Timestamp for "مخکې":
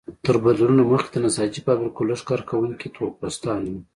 0.93-1.09